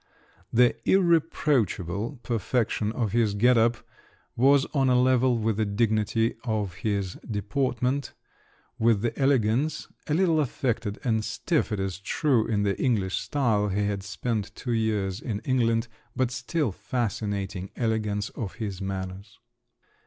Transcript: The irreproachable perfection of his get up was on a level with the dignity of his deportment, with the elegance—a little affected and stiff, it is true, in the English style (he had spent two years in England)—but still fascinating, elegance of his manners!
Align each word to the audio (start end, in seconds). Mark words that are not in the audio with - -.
The 0.51 0.75
irreproachable 0.89 2.21
perfection 2.23 2.91
of 2.93 3.11
his 3.11 3.35
get 3.35 3.55
up 3.55 3.77
was 4.35 4.65
on 4.73 4.89
a 4.89 4.99
level 4.99 5.37
with 5.37 5.57
the 5.57 5.65
dignity 5.67 6.33
of 6.43 6.73
his 6.77 7.19
deportment, 7.29 8.15
with 8.79 9.01
the 9.03 9.15
elegance—a 9.15 10.11
little 10.15 10.39
affected 10.39 10.97
and 11.03 11.23
stiff, 11.23 11.71
it 11.71 11.79
is 11.79 11.99
true, 11.99 12.47
in 12.47 12.63
the 12.63 12.81
English 12.81 13.17
style 13.17 13.67
(he 13.67 13.85
had 13.85 14.01
spent 14.01 14.55
two 14.55 14.73
years 14.73 15.21
in 15.21 15.37
England)—but 15.41 16.31
still 16.31 16.71
fascinating, 16.71 17.69
elegance 17.75 18.29
of 18.29 18.55
his 18.55 18.81
manners! 18.81 19.37